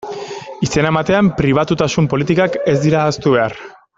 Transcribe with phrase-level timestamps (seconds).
[0.67, 3.63] Izena ematean, pribatutasun politikak ez dira ahaztu behar.